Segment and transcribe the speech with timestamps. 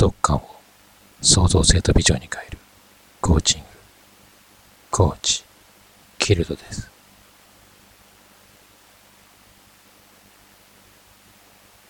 [0.00, 0.42] 独感を
[1.20, 2.56] 創造性とビジョンに変える
[3.20, 3.66] コーチング、
[4.90, 5.44] コーチ、
[6.16, 6.90] キルドです。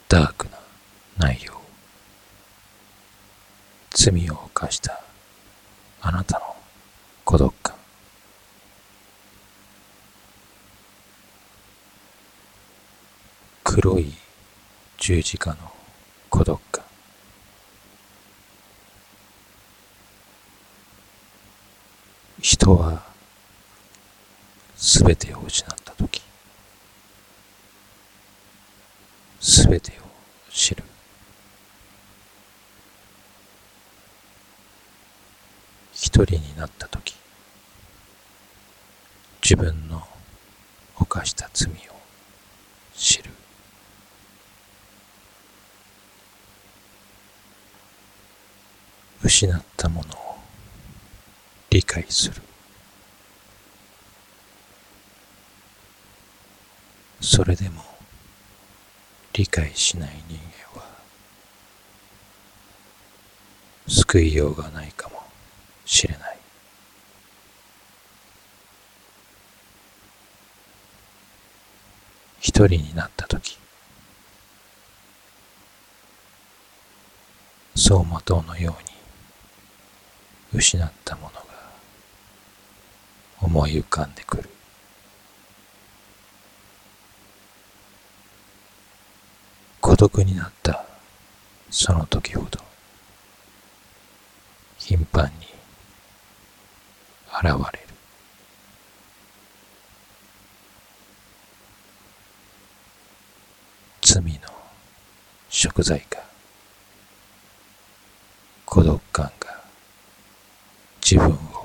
[0.08, 0.58] ダークな
[1.18, 1.52] 内容。
[3.90, 5.00] 罪を犯した
[6.00, 6.56] あなたの
[7.24, 7.76] 孤独感。
[13.62, 14.12] 黒い
[14.98, 15.56] 十字架の
[16.28, 16.79] 孤独感。
[22.40, 23.02] 人は
[24.74, 26.22] すべてを失ったとき、
[29.40, 29.94] すべてを
[30.50, 30.82] 知る。
[35.92, 37.14] 一人になったとき、
[39.42, 40.02] 自分の
[40.94, 41.74] 犯した罪を
[42.96, 43.30] 知る。
[49.22, 50.29] 失ったものを
[51.70, 52.42] 理解する。
[57.20, 57.82] それでも
[59.34, 60.38] 理解しない人
[60.74, 60.86] 間は
[63.86, 65.22] 救いようがないかも
[65.84, 66.38] しれない
[72.40, 73.58] 一人になった時
[77.74, 78.82] 走馬灯のよう
[80.54, 81.49] に失ったものが
[83.42, 84.50] 思い浮かんでくる。
[89.80, 90.84] 孤独になった。
[91.70, 92.58] その時ほど。
[94.78, 95.46] 頻繁に
[97.32, 97.90] 現れる。
[104.02, 104.30] 罪の
[105.48, 106.18] 食材か
[108.64, 109.62] 孤独感が
[111.00, 111.59] 自分を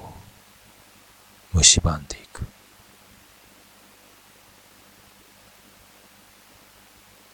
[1.61, 2.45] 蝕んでいく。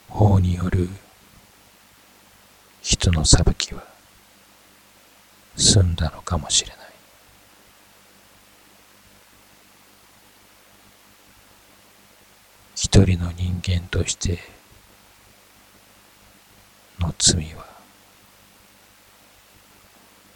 [0.10, 0.90] 法による
[2.82, 3.84] 人の裁きは
[5.56, 6.78] 済んだのかもしれない。
[12.76, 14.40] 一人の人間として
[17.00, 17.66] の罪は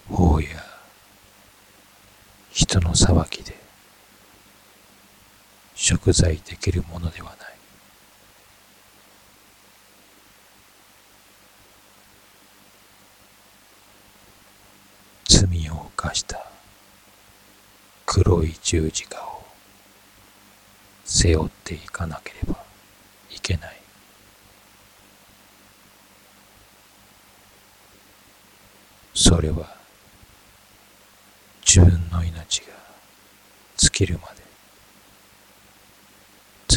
[0.09, 0.47] 法や
[2.51, 3.64] 人の裁きで
[5.85, 7.37] 贖罪できるものではない。
[15.27, 16.49] 罪を犯した
[18.07, 19.43] 黒い十字架を
[21.03, 22.63] 背負っていかなければ
[23.29, 23.79] いけない。
[29.13, 29.75] それは
[31.63, 32.73] 自分の命が
[33.77, 34.44] 尽きるまで。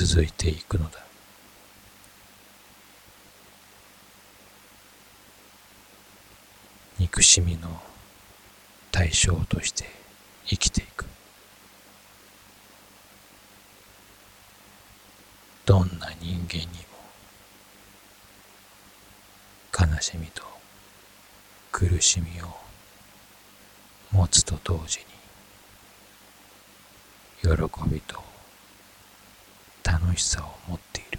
[0.01, 1.05] 続いていくのだ。
[7.01, 7.83] 憎しみの
[8.93, 9.87] 対象として
[10.47, 11.05] 生きていく。
[15.67, 16.69] どんな人間に
[19.83, 20.45] も悲しみと
[21.73, 22.57] 苦しみを
[24.13, 25.07] 持つと同時に
[27.43, 27.51] 喜
[27.89, 28.38] びと
[30.09, 31.19] 楽しさを持っている。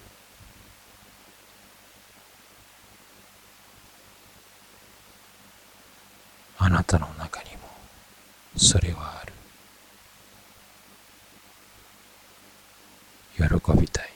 [6.58, 7.70] あなたの中にも
[8.58, 9.34] それはある。
[13.38, 14.10] 喜びたい。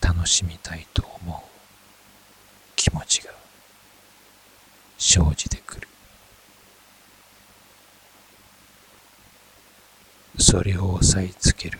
[0.00, 1.40] 楽しみたいと思う。
[2.76, 3.30] 気持ちが
[4.96, 5.88] 生じてくる。
[10.38, 11.78] それを押さえつける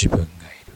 [0.00, 0.28] 自分がい
[0.64, 0.72] る。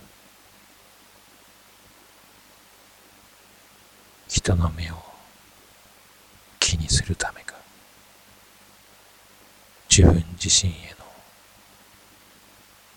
[4.26, 4.96] 人の目を
[6.58, 7.54] 気にするためか。
[9.88, 11.04] 自分自身への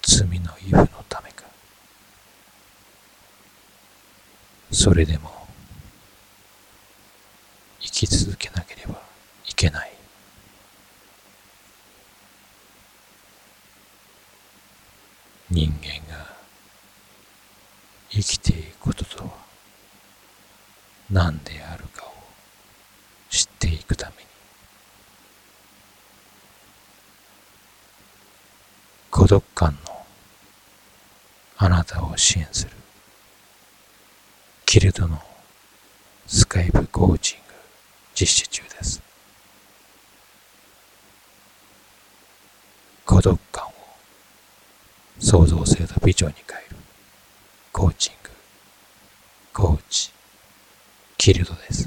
[0.01, 1.43] 罪のイブのためか。
[4.71, 5.47] それでも
[7.79, 8.99] 生き続けなければ
[9.47, 9.95] いけない
[15.55, 16.35] 人間が
[18.09, 19.29] 生きていくこととは
[21.09, 22.09] 何であるかを
[23.29, 24.27] 知っていくために
[29.09, 30.05] 孤独感の
[31.55, 32.71] あなたを支援する
[34.65, 35.17] キルトの
[36.27, 37.53] スカイプコーチング
[38.13, 39.01] 実施中です。
[43.05, 43.54] 孤独感
[45.35, 46.77] 創造性とビジョンに変える。
[47.73, 48.29] コーチング、
[49.51, 50.09] コーチ、
[51.17, 51.84] キルドです。